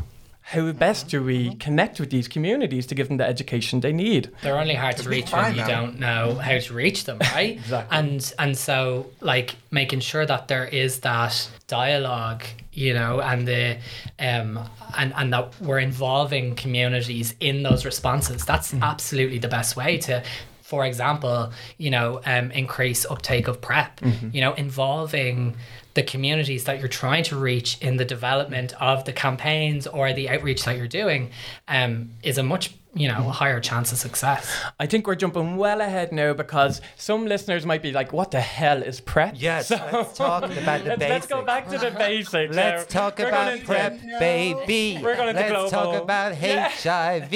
[0.50, 4.32] how best do we connect with these communities to give them the education they need?
[4.42, 7.58] They're only hard to reach when you don't know how to reach them, right?
[7.58, 7.96] exactly.
[7.96, 13.78] And and so like making sure that there is that dialogue, you know, and the
[14.18, 18.44] um and and that we're involving communities in those responses.
[18.44, 18.82] That's mm.
[18.82, 20.24] absolutely the best way to
[20.64, 24.30] for example, you know, um, increase uptake of PrEP, mm-hmm.
[24.34, 25.58] you know, involving
[26.00, 30.30] the communities that you're trying to reach in the development of the campaigns or the
[30.30, 31.30] outreach that you're doing
[31.68, 34.52] um, is a much you know, a higher chance of success.
[34.80, 38.41] I think we're jumping well ahead now because some listeners might be like, "What the
[38.41, 41.10] hell is PrEP?" Yes, so, let's talk about the let's, basics.
[41.10, 42.56] Let's go back to the basics.
[42.56, 44.99] let's talk about PrEP, baby.
[45.04, 45.69] We're going let's global.
[45.69, 47.32] talk about HIV.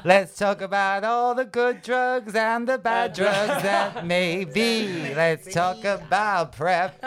[0.04, 5.14] let's talk about all the good drugs and the bad drugs that may be.
[5.14, 6.98] Let's talk about PrEP.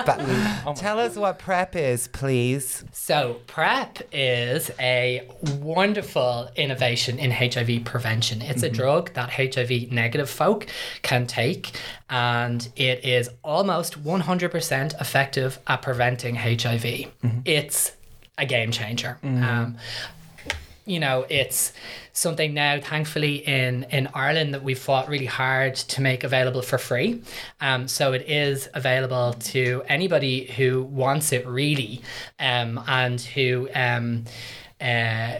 [0.65, 2.83] Oh Tell us what PrEP is, please.
[2.91, 5.27] So, PrEP is a
[5.59, 8.41] wonderful innovation in HIV prevention.
[8.41, 8.73] It's mm-hmm.
[8.73, 10.67] a drug that HIV negative folk
[11.01, 11.71] can take,
[12.09, 16.81] and it is almost 100% effective at preventing HIV.
[16.83, 17.39] Mm-hmm.
[17.45, 17.93] It's
[18.37, 19.19] a game changer.
[19.23, 19.43] Mm-hmm.
[19.43, 19.77] Um,
[20.85, 21.71] you know, it's
[22.13, 26.79] something now, thankfully, in, in Ireland that we've fought really hard to make available for
[26.79, 27.21] free.
[27.61, 32.01] Um, so it is available to anybody who wants it really
[32.39, 33.69] um, and who.
[33.75, 34.25] Um,
[34.81, 35.35] uh,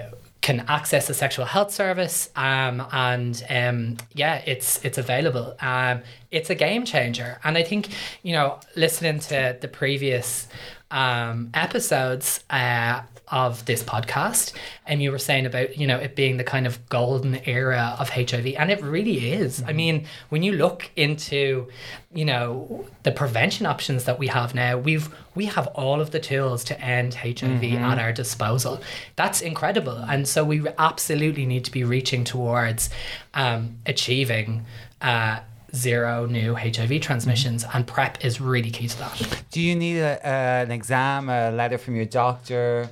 [0.50, 5.56] can access a sexual health service um, and um, yeah it's it's available.
[5.62, 7.40] Um, it's a game changer.
[7.44, 7.90] And i think
[8.24, 10.48] you know listening to the previous
[10.90, 13.02] um, episodes uh,
[13.32, 14.54] of this podcast
[14.88, 18.10] and you were saying about you know it being the kind of golden era of
[18.10, 19.70] hiv and it really is mm-hmm.
[19.70, 21.68] i mean when you look into
[22.14, 26.20] you know the prevention options that we have now we've we have all of the
[26.20, 27.84] tools to end hiv mm-hmm.
[27.84, 28.82] at our disposal
[29.16, 32.90] that's incredible and so we absolutely need to be reaching towards
[33.36, 34.66] um, achieving
[35.02, 35.40] uh,
[35.76, 37.78] zero new HIV transmissions, mm-hmm.
[37.78, 39.44] and PrEP is really key to that.
[39.52, 42.90] Do you need a, uh, an exam, a letter from your doctor?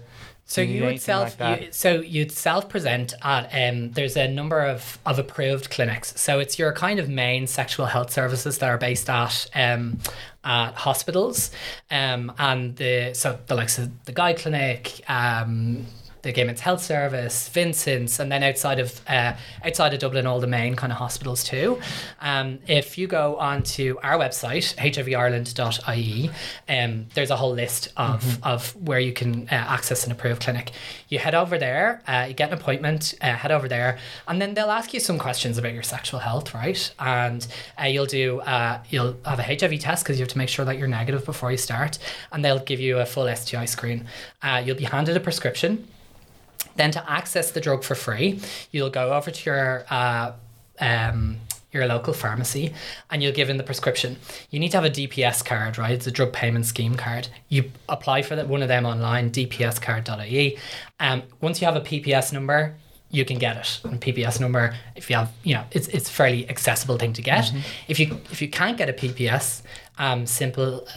[0.49, 4.29] So you, you would self like you, so you'd self present at um there's a
[4.29, 6.13] number of of approved clinics.
[6.19, 9.99] So it's your kind of main sexual health services that are based at um
[10.45, 11.51] at hospitals.
[11.91, 15.85] Um and the so the likes of the GUIDE Clinic, um
[16.21, 20.39] the Gay Men's Health Service, Vincent's, and then outside of uh, outside of Dublin, all
[20.39, 21.79] the main kind of hospitals too.
[22.21, 26.29] Um, if you go onto our website, hivireland.ie,
[26.69, 30.71] um, there's a whole list of, of where you can uh, access an approved clinic.
[31.09, 34.53] You head over there, uh, you get an appointment, uh, head over there, and then
[34.53, 36.93] they'll ask you some questions about your sexual health, right?
[36.99, 37.45] And
[37.79, 40.65] uh, you'll do uh, you'll have a HIV test because you have to make sure
[40.65, 41.99] that you're negative before you start,
[42.31, 44.05] and they'll give you a full STI screen.
[44.41, 45.87] Uh, you'll be handed a prescription.
[46.75, 48.39] Then to access the drug for free,
[48.71, 50.33] you'll go over to your uh,
[50.79, 51.37] um,
[51.71, 52.73] your local pharmacy
[53.09, 54.17] and you'll give in the prescription.
[54.49, 55.91] You need to have a DPS card, right?
[55.91, 57.27] It's a drug payment scheme card.
[57.49, 60.57] You apply for that one of them online, dpscard.ie.
[60.99, 62.75] Um, once you have a PPS number,
[63.09, 63.79] you can get it.
[63.85, 67.21] And PPS number, if you have, you know, it's it's a fairly accessible thing to
[67.21, 67.53] get.
[67.87, 69.61] If you if you can't get a PPS,
[69.99, 70.87] um, simple,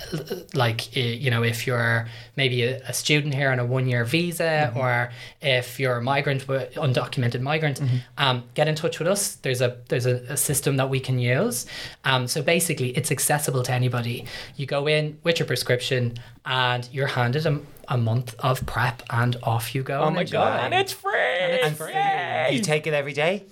[0.54, 5.10] like you know, if you're maybe a, a student here on a one-year visa, or
[5.40, 7.80] if you're a migrant, undocumented migrant,
[8.18, 9.36] um, get in touch with us.
[9.36, 11.66] There's a there's a, a system that we can use.
[12.04, 14.26] Um, so basically, it's accessible to anybody.
[14.56, 19.37] You go in with your prescription, and you're handed a, a month of prep, and
[19.42, 20.00] off you go.
[20.00, 21.12] Oh my god, and it's free.
[21.14, 23.44] it's And so you take it every day?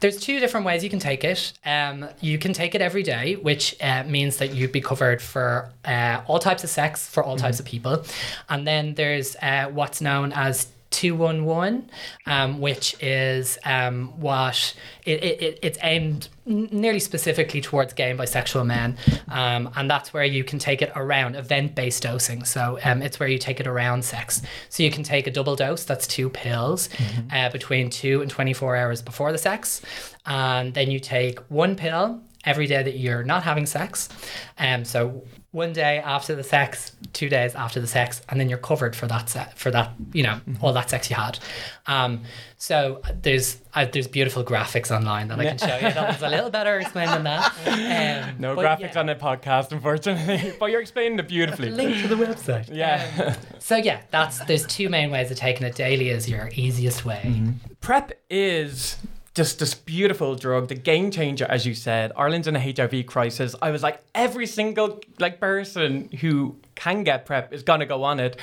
[0.00, 1.52] There's two different ways you can take it.
[1.64, 5.70] Um, you can take it every day, which uh, means that you'd be covered for
[5.84, 8.04] uh, all types of sex for all types of people.
[8.48, 11.90] And then there's uh, what's known as 211,
[12.26, 18.18] um, which is um, what it, it, it- it's aimed nearly specifically towards gay and
[18.20, 18.96] bisexual men.
[19.28, 22.44] Um, and that's where you can take it around event based dosing.
[22.44, 24.42] So um, it's where you take it around sex.
[24.68, 26.88] So you can take a double dose, that's two pills,
[27.32, 29.80] uh, between two and 24 hours before the sex.
[30.26, 34.10] And then you take one pill every day that you're not having sex.
[34.58, 38.58] Um, so one day after the sex, two days after the sex, and then you're
[38.58, 41.38] covered for that set for that you know all that sex you had.
[41.86, 42.22] Um,
[42.58, 45.94] so there's uh, there's beautiful graphics online that I can show you.
[45.94, 47.52] That was a little better explained than that.
[47.94, 49.00] Um, No graphics yeah.
[49.00, 51.70] on the podcast, unfortunately, but you're explaining it beautifully.
[51.70, 52.68] Link to the website.
[52.74, 53.36] Yeah.
[53.60, 55.74] So yeah, that's there's two main ways of taking it.
[55.76, 57.52] Daily is your easiest way.
[57.80, 58.96] PrEP is
[59.34, 62.12] just this beautiful drug, the game changer, as you said.
[62.16, 63.56] Ireland's in a HIV crisis.
[63.60, 68.20] I was like, every single like person who can get PrEP is gonna go on
[68.20, 68.38] it,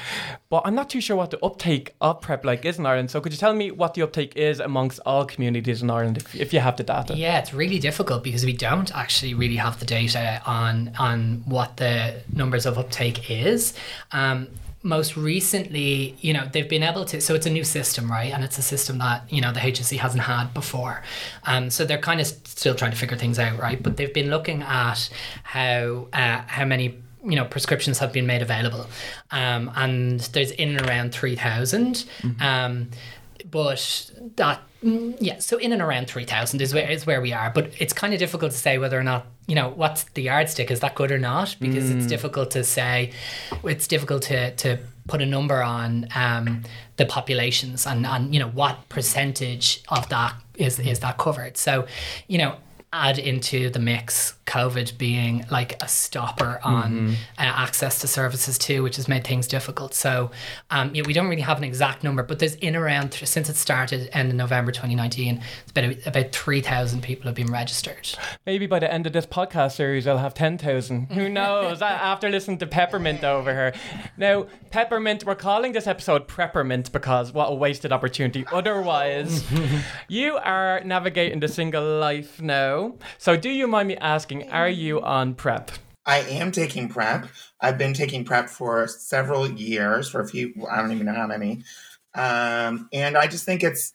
[0.49, 3.09] but I'm not too sure what the uptake of PrEP like is in Ireland.
[3.09, 6.35] So could you tell me what the uptake is amongst all communities in Ireland, if,
[6.35, 7.15] if you have the data?
[7.15, 11.77] Yeah, it's really difficult because we don't actually really have the data on on what
[11.77, 13.73] the numbers of uptake is.
[14.11, 14.47] Um,
[14.83, 17.21] most recently, you know, they've been able to.
[17.21, 18.33] So it's a new system, right?
[18.33, 21.03] And it's a system that you know the HSE hasn't had before.
[21.45, 23.81] Um, so they're kind of still trying to figure things out, right?
[23.81, 25.09] But they've been looking at
[25.43, 28.87] how uh, how many you know prescriptions have been made available,
[29.29, 31.35] um, and there's in and around three
[32.39, 32.89] Um,
[33.51, 37.51] but that mm, yeah so in and around 3000 is where is where we are
[37.53, 40.71] but it's kind of difficult to say whether or not you know what's the yardstick
[40.71, 41.57] is that good or not?
[41.59, 43.11] Because it's difficult to say
[43.65, 46.63] it's difficult to to put a number on um
[46.95, 51.57] the populations and and you know what percentage of that is is that covered.
[51.57, 51.85] So
[52.27, 52.55] you know
[52.93, 58.83] add into the mix COVID being like a stopper on uh, access to services too,
[58.83, 59.93] which has made things difficult.
[59.93, 60.31] So,
[60.71, 63.55] um, yeah, we don't really have an exact number, but there's in around since it
[63.55, 68.09] started end of November 2019, it's been about 3,000 people have been registered.
[68.45, 71.05] Maybe by the end of this podcast series, I'll have 10,000.
[71.11, 71.81] Who knows?
[71.81, 73.73] After listening to Peppermint over here.
[74.17, 78.45] Now, Peppermint, we're calling this episode Peppermint because what a wasted opportunity.
[78.51, 79.45] Otherwise,
[80.09, 82.80] you are navigating the single life now.
[83.17, 85.71] So, do you mind me asking, are you on PrEP?
[86.05, 87.27] I am taking prep.
[87.59, 91.27] I've been taking prep for several years, for a few, I don't even know how
[91.27, 91.63] many.
[92.15, 93.93] Um, and I just think it's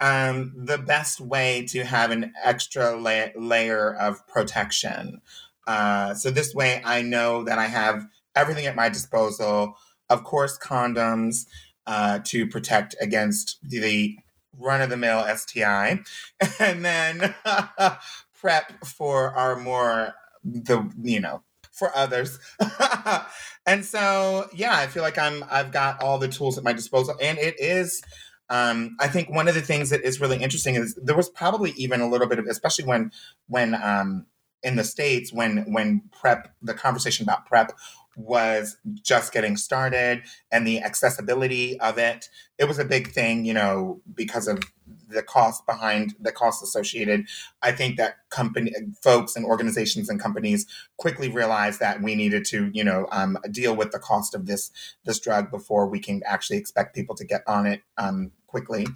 [0.00, 5.20] um, the best way to have an extra la- layer of protection.
[5.66, 9.76] Uh, so this way I know that I have everything at my disposal.
[10.10, 11.46] Of course, condoms
[11.86, 14.18] uh, to protect against the
[14.58, 16.00] run of the mill STI.
[16.60, 17.34] And then
[18.40, 20.14] prep for our more
[20.44, 22.38] the you know for others
[23.66, 27.16] and so yeah i feel like i'm i've got all the tools at my disposal
[27.20, 28.02] and it is
[28.50, 31.70] um, I think one of the things that is really interesting is there was probably
[31.76, 33.10] even a little bit of, especially when
[33.48, 34.26] when um,
[34.62, 37.72] in the states when when prep the conversation about prep
[38.16, 42.28] was just getting started and the accessibility of it.
[42.58, 44.60] It was a big thing, you know, because of
[45.08, 47.26] the cost behind the cost associated.
[47.62, 52.70] I think that company folks and organizations and companies quickly realized that we needed to,
[52.72, 54.70] you know, um, deal with the cost of this
[55.04, 58.86] this drug before we can actually expect people to get on it um, quickly.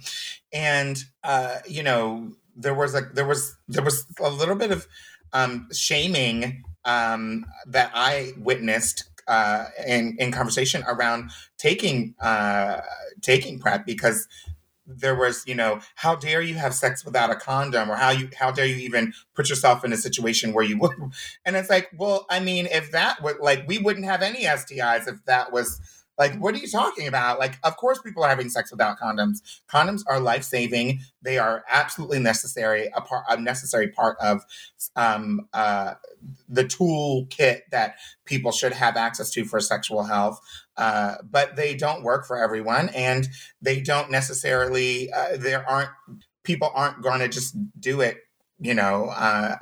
[0.53, 4.87] And uh, you know, there was a there was there was a little bit of
[5.33, 12.81] um, shaming um, that I witnessed uh, in in conversation around taking uh,
[13.21, 14.27] taking PrEP because
[14.89, 18.27] there was you know how dare you have sex without a condom or how you
[18.37, 20.91] how dare you even put yourself in a situation where you would.
[21.45, 25.07] And it's like well i mean if that would like we wouldn't have any stis
[25.07, 25.79] if that was
[26.19, 27.39] like, what are you talking about?
[27.39, 29.37] Like, of course, people are having sex without condoms.
[29.71, 30.99] Condoms are life saving.
[31.21, 34.43] They are absolutely necessary, a part, a necessary part of
[34.97, 35.93] um, uh,
[36.49, 37.95] the tool kit that
[38.25, 40.41] people should have access to for sexual health.
[40.75, 43.29] Uh, but they don't work for everyone, and
[43.61, 45.09] they don't necessarily.
[45.13, 45.89] Uh, there aren't
[46.43, 48.17] people aren't going to just do it.
[48.59, 49.55] You know, uh,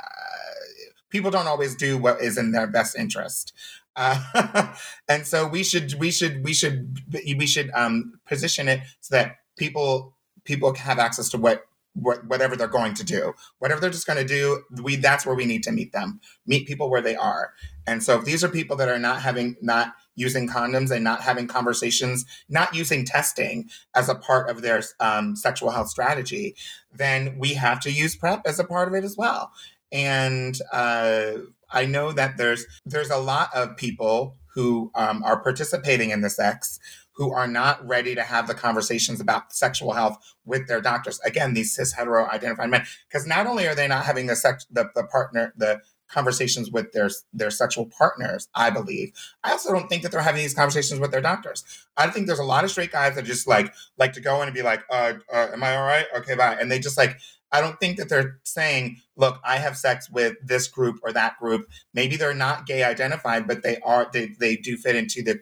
[1.12, 3.54] people don't always do what is in their best interest.
[3.98, 4.74] Uh,
[5.10, 9.38] and so we should we should we should we should um, position it so that
[9.58, 13.34] people people have access to what, what whatever they're going to do.
[13.58, 16.22] Whatever they're just going to do we that's where we need to meet them.
[16.46, 17.54] Meet people where they are.
[17.88, 21.22] And so if these are people that are not having not using condoms and not
[21.22, 26.56] having conversations not using testing as a part of their um, sexual health strategy
[26.92, 29.52] then we have to use prep as a part of it as well.
[29.92, 31.34] And uh,
[31.70, 36.30] I know that there's there's a lot of people who um, are participating in the
[36.30, 36.80] sex
[37.18, 41.20] who are not ready to have the conversations about sexual health with their doctors.
[41.26, 44.66] Again, these cis hetero identified men, because not only are they not having the sex
[44.72, 49.12] the, the partner the conversations with their their sexual partners i believe
[49.44, 51.64] i also don't think that they're having these conversations with their doctors.
[51.98, 54.48] I think there's a lot of straight guys that just like like to go in
[54.48, 56.06] and be like uh, uh am i all right?
[56.16, 56.58] Okay bye.
[56.60, 57.20] And they just like
[57.52, 61.38] I don't think that they're saying, look, I have sex with this group or that
[61.40, 61.68] group.
[61.94, 65.40] Maybe they're not gay identified, but they are they, they do fit into the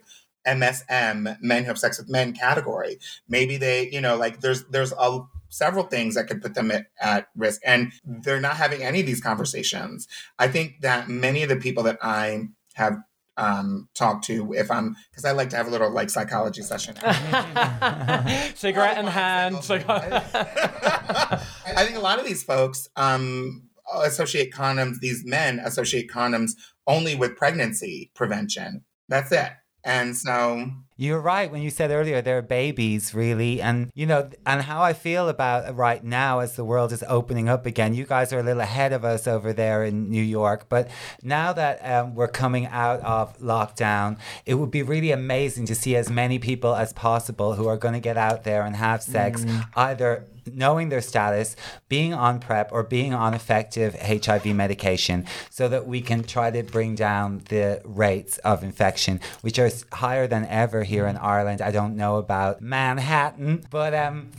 [0.48, 3.00] MSM, men who have sex with men category.
[3.28, 6.88] Maybe they, you know, like there's there's a several things that could put them at,
[7.00, 7.62] at risk.
[7.66, 10.08] And they're not having any of these conversations.
[10.38, 12.98] I think that many of the people that I have
[13.38, 16.96] um, talk to if I'm because I like to have a little like psychology session.
[18.56, 19.58] Cigarette in hand.
[21.76, 23.64] I think a lot of these folks um,
[23.94, 25.00] associate condoms.
[25.00, 26.52] These men associate condoms
[26.88, 28.84] only with pregnancy prevention.
[29.10, 29.52] That's it.
[29.84, 33.62] And so you're right when you said earlier they're babies, really.
[33.62, 37.50] And, you know, and how I feel about right now as the world is opening
[37.50, 37.94] up again.
[37.94, 40.70] You guys are a little ahead of us over there in New York.
[40.70, 40.90] But
[41.22, 45.96] now that um, we're coming out of lockdown, it would be really amazing to see
[45.96, 49.44] as many people as possible who are going to get out there and have sex,
[49.44, 49.68] mm.
[49.76, 51.56] either knowing their status,
[51.90, 56.64] being on PrEP, or being on effective HIV medication so that we can try to
[56.64, 61.62] bring down the rates of infection, which are higher than ever here in Ireland.
[61.62, 64.32] I don't know about Manhattan, but um,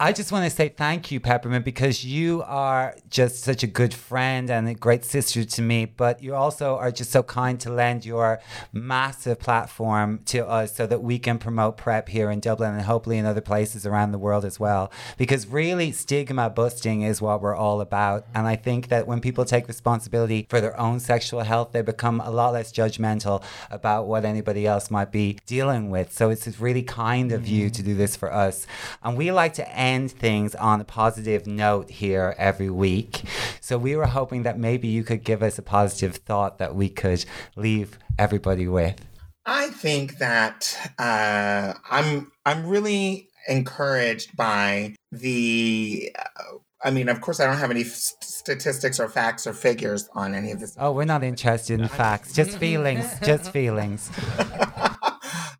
[0.00, 3.94] I just want to say thank you, Peppermint, because you are just such a good
[3.94, 5.84] friend and a great sister to me.
[5.84, 8.40] But you also are just so kind to lend your
[8.72, 13.16] massive platform to us so that we can promote PrEP here in Dublin and hopefully
[13.16, 14.90] in other places around the world as well.
[15.18, 18.26] Because really, stigma busting is what we're all about.
[18.34, 22.20] And I think that when people take responsibility for their own sexual health, they become
[22.20, 23.40] a lot less judgmental
[23.70, 26.12] about what anybody else might be dealing with.
[26.12, 27.72] So it's really kind of you mm-hmm.
[27.74, 28.66] to do this for us.
[29.04, 33.22] And we like to end end things on a positive note here every week.
[33.60, 36.88] So we were hoping that maybe you could give us a positive thought that we
[36.88, 37.24] could
[37.56, 39.04] leave everybody with.
[39.44, 46.14] I think that uh, I'm I'm really encouraged by the.
[46.18, 50.08] Uh, I mean, of course, I don't have any f- statistics or facts or figures
[50.14, 50.76] on any of this.
[50.78, 54.10] Oh, we're not interested in facts, just feelings, just feelings.
[54.38, 54.94] uh,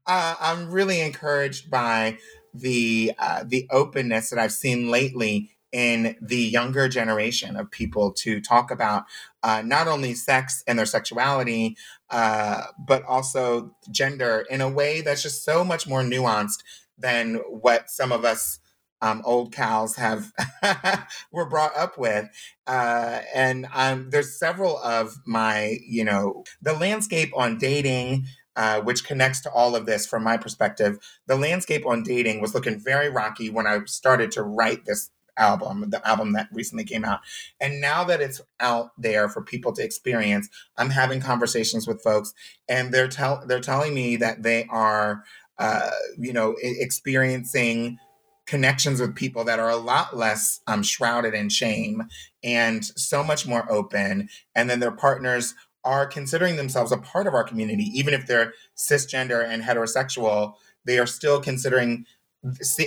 [0.07, 2.19] I'm really encouraged by
[2.55, 8.41] the uh, the openness that I've seen lately in the younger generation of people to
[8.41, 9.05] talk about
[9.43, 11.77] uh, not only sex and their sexuality,
[12.11, 16.63] uh, but also gender in a way that's just so much more nuanced
[16.99, 18.59] than what some of us
[19.01, 20.33] um, old cows have
[21.33, 22.29] were brought up with.
[22.67, 28.27] Uh, and um, there's several of my, you know, the landscape on dating
[28.57, 30.99] uh, which connects to all of this from my perspective.
[31.27, 35.89] The landscape on dating was looking very rocky when I started to write this album,
[35.91, 37.21] the album that recently came out.
[37.61, 42.35] And now that it's out there for people to experience, I'm having conversations with folks,
[42.69, 45.25] and they're tell they're telling me that they are,
[45.59, 47.99] uh, you know, experiencing
[48.47, 52.03] connections with people that are a lot less um, shrouded in shame
[52.43, 54.29] and so much more open.
[54.55, 55.55] And then their partners
[55.85, 60.55] are considering themselves a part of our community, even if they're cisgender and heterosexual,
[60.85, 62.07] they are still considering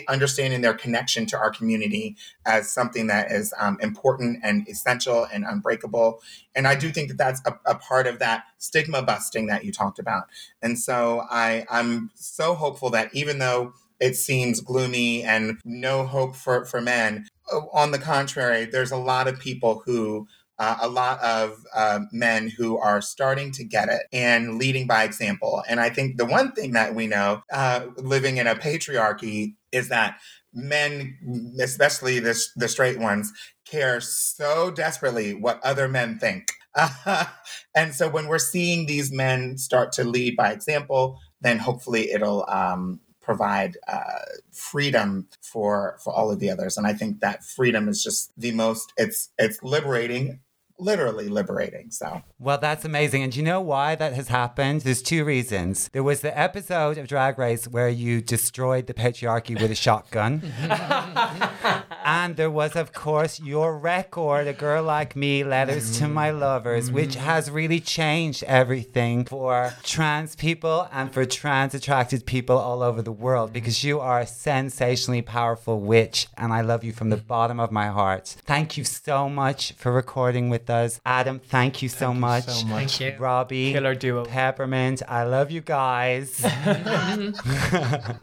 [0.09, 5.45] understanding their connection to our community as something that is um, important and essential and
[5.45, 6.21] unbreakable.
[6.55, 9.71] And I do think that that's a, a, part of that stigma busting that you
[9.71, 10.25] talked about.
[10.61, 16.35] And so I, I'm so hopeful that even though it seems gloomy and no hope
[16.35, 17.25] for, for men,
[17.71, 20.27] on the contrary, there's a lot of people who
[20.57, 25.03] uh, a lot of uh, men who are starting to get it and leading by
[25.03, 25.63] example.
[25.67, 29.89] And I think the one thing that we know, uh, living in a patriarchy, is
[29.89, 30.17] that
[30.53, 33.31] men, especially the, the straight ones,
[33.65, 36.51] care so desperately what other men think.
[37.75, 42.45] and so when we're seeing these men start to lead by example, then hopefully it'll
[42.49, 44.19] um, provide uh,
[44.53, 48.51] freedom for for all of the others and i think that freedom is just the
[48.51, 50.39] most it's it's liberating
[50.77, 51.91] literally liberating.
[51.91, 53.23] So, well, that's amazing.
[53.23, 54.81] And do you know why that has happened?
[54.81, 55.89] There's two reasons.
[55.93, 60.41] There was the episode of Drag Race where you destroyed the patriarchy with a shotgun.
[62.05, 66.91] and there was, of course, your record, A Girl Like Me, Letters to My Lovers,
[66.91, 67.25] which mm-hmm.
[67.25, 73.11] has really changed everything for trans people and for trans attracted people all over the
[73.11, 76.27] world because you are a sensationally powerful witch.
[76.37, 78.35] And I love you from the bottom of my heart.
[78.45, 81.01] Thank you so much for recording with with us.
[81.05, 82.47] Adam, thank you so, thank much.
[82.47, 82.97] You so much.
[82.97, 83.19] Thank you.
[83.19, 83.73] Robbie.
[83.73, 84.25] Killer duo.
[84.25, 85.01] Peppermint.
[85.07, 86.43] I love you guys.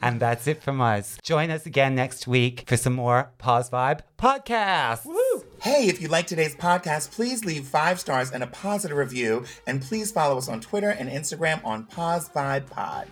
[0.02, 1.18] and that's it from us.
[1.22, 5.04] Join us again next week for some more Poz Vibe podcasts.
[5.04, 5.44] Woo!
[5.60, 9.44] Hey, if you like today's podcast, please leave five stars and a positive review.
[9.66, 13.08] And please follow us on Twitter and Instagram on Poz Vibe Pod.